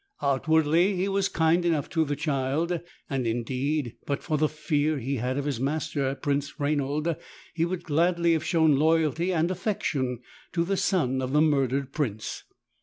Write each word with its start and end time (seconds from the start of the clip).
Outwardly 0.23 0.95
he 0.95 1.07
was 1.07 1.29
kind 1.29 1.63
enough 1.63 1.87
to 1.89 2.03
the 2.03 2.15
child, 2.15 2.79
and 3.07 3.27
indeed 3.27 3.97
but 4.07 4.23
for 4.23 4.35
the 4.35 4.49
fear 4.49 4.97
he 4.97 5.17
had 5.17 5.37
of 5.37 5.45
his 5.45 5.59
master, 5.59 6.15
Prince 6.15 6.55
Rainald, 6.59 7.15
he 7.53 7.65
would 7.65 7.83
gladly 7.83 8.33
have 8.33 8.43
shown 8.43 8.77
loyalty 8.77 9.31
and 9.31 9.51
affection 9.51 10.21
to 10.53 10.63
the 10.65 10.75
son 10.75 11.21
of 11.21 11.33
the 11.33 11.41
murdered 11.41 11.93
prince. 11.93 12.45